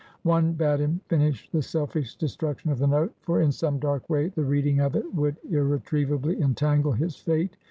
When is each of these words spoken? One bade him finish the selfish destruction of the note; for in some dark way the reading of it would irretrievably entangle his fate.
One 0.23 0.53
bade 0.53 0.79
him 0.79 0.99
finish 1.09 1.47
the 1.51 1.61
selfish 1.61 2.15
destruction 2.15 2.71
of 2.71 2.79
the 2.79 2.87
note; 2.87 3.13
for 3.21 3.39
in 3.39 3.51
some 3.51 3.77
dark 3.77 4.09
way 4.09 4.29
the 4.29 4.43
reading 4.43 4.79
of 4.79 4.95
it 4.95 5.13
would 5.13 5.37
irretrievably 5.51 6.41
entangle 6.41 6.93
his 6.93 7.17
fate. 7.17 7.55